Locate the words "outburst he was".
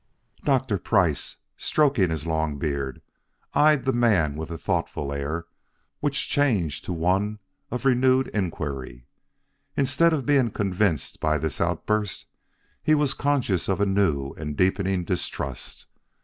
11.61-13.13